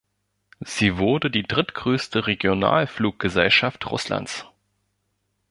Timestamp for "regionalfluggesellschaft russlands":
2.25-4.47